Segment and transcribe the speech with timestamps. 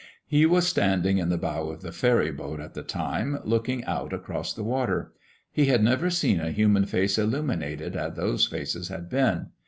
[0.25, 4.13] He was standing in the bow of the ferry boat at the time looking out
[4.13, 5.13] across the water.
[5.51, 9.49] He had never seen a human face illuminated as those faces had been.